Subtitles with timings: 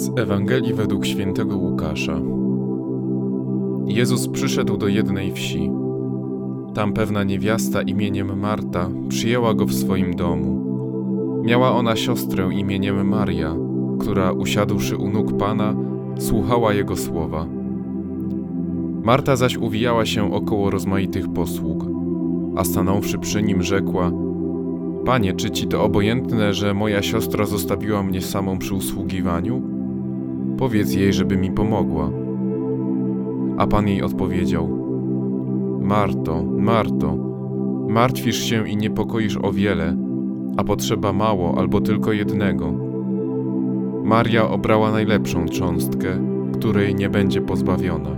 [0.00, 2.20] Z Ewangelii według świętego Łukasza.
[3.86, 5.70] Jezus przyszedł do jednej wsi.
[6.74, 10.64] Tam pewna niewiasta imieniem Marta przyjęła go w swoim domu.
[11.44, 13.56] Miała ona siostrę imieniem Maria,
[13.98, 15.74] która usiadłszy u nóg Pana,
[16.18, 17.46] słuchała jego słowa.
[19.02, 21.84] Marta zaś uwijała się około rozmaitych posług,
[22.56, 24.12] a stanąwszy przy nim rzekła:
[25.04, 29.69] Panie, czy ci to obojętne, że moja siostra zostawiła mnie samą przy usługiwaniu?
[30.60, 32.10] Powiedz jej, żeby mi pomogła.
[33.58, 34.68] A pan jej odpowiedział:
[35.80, 37.16] Marto, Marto,
[37.88, 39.96] martwisz się i niepokoisz o wiele,
[40.56, 42.72] a potrzeba mało albo tylko jednego.
[44.04, 46.08] Maria obrała najlepszą cząstkę,
[46.52, 48.10] której nie będzie pozbawiona.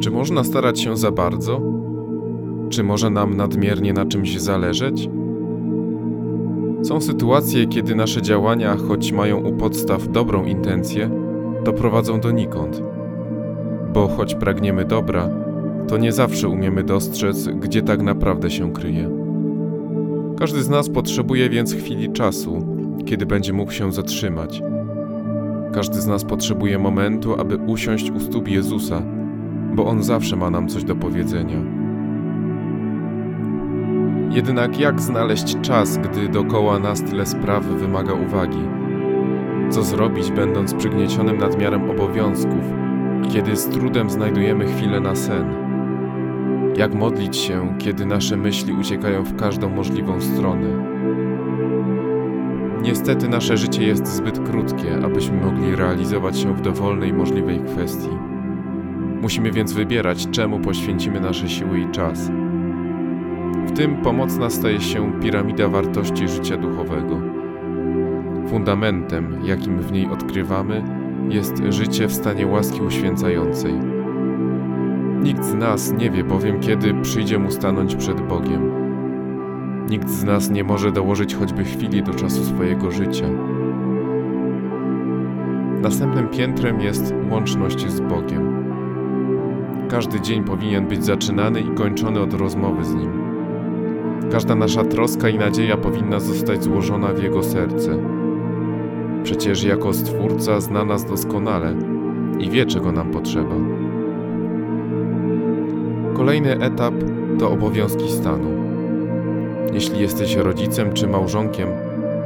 [0.00, 1.60] Czy można starać się za bardzo?
[2.72, 5.08] Czy może nam nadmiernie na czymś zależeć?
[6.82, 11.10] Są sytuacje, kiedy nasze działania, choć mają u podstaw dobrą intencję,
[11.64, 12.82] doprowadzą donikąd.
[13.94, 15.28] Bo choć pragniemy dobra,
[15.88, 19.10] to nie zawsze umiemy dostrzec, gdzie tak naprawdę się kryje.
[20.38, 22.66] Każdy z nas potrzebuje więc chwili czasu,
[23.04, 24.62] kiedy będzie mógł się zatrzymać.
[25.74, 29.02] Każdy z nas potrzebuje momentu, aby usiąść u stóp Jezusa,
[29.74, 31.81] bo On zawsze ma nam coś do powiedzenia.
[34.32, 38.68] Jednak jak znaleźć czas, gdy dokoła nas tyle spraw wymaga uwagi?
[39.70, 42.64] Co zrobić, będąc przygniecionym nadmiarem obowiązków,
[43.32, 45.54] kiedy z trudem znajdujemy chwilę na sen?
[46.76, 50.68] Jak modlić się, kiedy nasze myśli uciekają w każdą możliwą stronę?
[52.82, 58.18] Niestety nasze życie jest zbyt krótkie, abyśmy mogli realizować się w dowolnej możliwej kwestii.
[59.22, 62.30] Musimy więc wybierać, czemu poświęcimy nasze siły i czas.
[63.66, 67.20] W tym pomocna staje się piramida wartości życia duchowego.
[68.48, 70.82] Fundamentem, jakim w niej odkrywamy,
[71.28, 73.74] jest życie w stanie łaski uświęcającej.
[75.22, 78.72] Nikt z nas nie wie bowiem, kiedy przyjdzie mu stanąć przed Bogiem.
[79.90, 83.26] Nikt z nas nie może dołożyć choćby chwili do czasu swojego życia.
[85.82, 88.64] Następnym piętrem jest łączność z Bogiem.
[89.88, 93.21] Każdy dzień powinien być zaczynany i kończony od rozmowy z Nim.
[94.32, 97.98] Każda nasza troska i nadzieja powinna zostać złożona w Jego serce.
[99.22, 101.74] Przecież jako Stwórca zna nas doskonale
[102.38, 103.54] i wie, czego nam potrzeba.
[106.14, 106.94] Kolejny etap
[107.38, 108.48] to obowiązki stanu.
[109.72, 111.68] Jeśli jesteś rodzicem czy małżonkiem,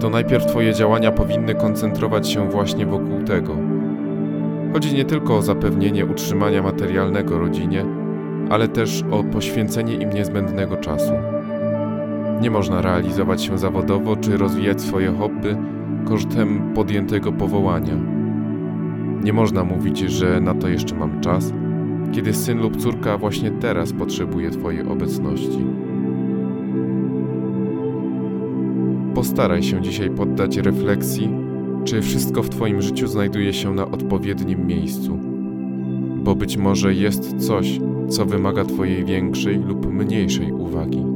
[0.00, 3.56] to najpierw Twoje działania powinny koncentrować się właśnie wokół tego.
[4.72, 7.84] Chodzi nie tylko o zapewnienie utrzymania materialnego rodzinie,
[8.50, 11.12] ale też o poświęcenie im niezbędnego czasu.
[12.42, 15.56] Nie można realizować się zawodowo czy rozwijać swoje hobby
[16.04, 17.94] kosztem podjętego powołania.
[19.24, 21.52] Nie można mówić, że na to jeszcze mam czas,
[22.12, 25.66] kiedy syn lub córka właśnie teraz potrzebuje Twojej obecności.
[29.14, 31.30] Postaraj się dzisiaj poddać refleksji,
[31.84, 35.18] czy wszystko w Twoim życiu znajduje się na odpowiednim miejscu,
[36.24, 41.11] bo być może jest coś, co wymaga Twojej większej lub mniejszej uwagi.